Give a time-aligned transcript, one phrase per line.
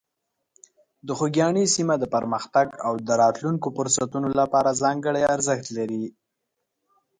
[1.07, 6.05] د خوږیاڼي سیمه د پرمختګ او د راتلونکو فرصتونو لپاره ځانګړې ارزښت لري.